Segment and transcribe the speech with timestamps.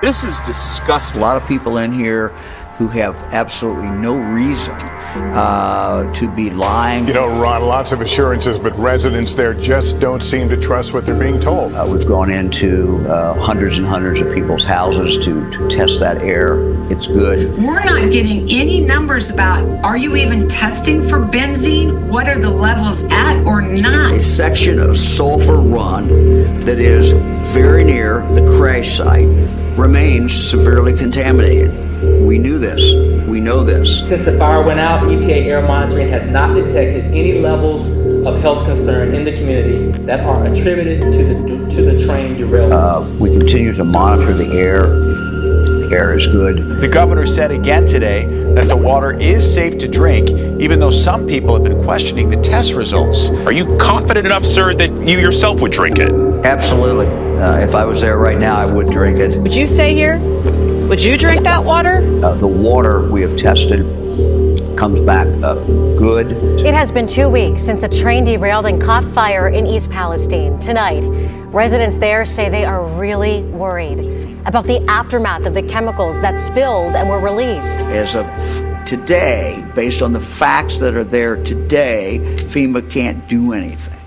[0.00, 1.20] This is disgusting.
[1.20, 2.28] A lot of people in here
[2.78, 7.08] who have absolutely no reason uh, to be lying.
[7.08, 11.04] You know, Ron, lots of assurances, but residents there just don't seem to trust what
[11.04, 11.74] they're being told.
[11.74, 16.22] Uh, we've gone into uh, hundreds and hundreds of people's houses to, to test that
[16.22, 16.72] air.
[16.92, 17.58] It's good.
[17.58, 22.06] We're not getting any numbers about are you even testing for benzene?
[22.06, 24.12] What are the levels at or not?
[24.12, 26.06] A section of Sulphur Run
[26.64, 27.10] that is
[27.52, 29.26] very near the crash site
[29.78, 31.70] remains severely contaminated.
[32.26, 33.26] We knew this.
[33.28, 34.08] We know this.
[34.08, 37.86] Since the fire went out, EPA air monitoring has not detected any levels
[38.26, 42.72] of health concern in the community that are attributed to the to the train derailment.
[42.72, 44.86] Uh, we continue to monitor the air.
[44.86, 46.80] The air is good.
[46.80, 51.26] The governor said again today that the water is safe to drink, even though some
[51.26, 53.30] people have been questioning the test results.
[53.46, 56.10] Are you confident enough, sir, that you yourself would drink it?
[56.44, 57.27] Absolutely.
[57.38, 59.38] Uh, if I was there right now, I would drink it.
[59.38, 60.18] Would you stay here?
[60.88, 61.98] Would you drink that water?
[62.24, 63.86] Uh, the water we have tested
[64.76, 65.54] comes back uh,
[65.94, 66.32] good.
[66.66, 70.58] It has been two weeks since a train derailed and caught fire in East Palestine.
[70.58, 71.04] Tonight,
[71.52, 74.00] residents there say they are really worried
[74.44, 77.80] about the aftermath of the chemicals that spilled and were released.
[77.82, 78.26] As of
[78.84, 83.97] today, based on the facts that are there today, FEMA can't do anything.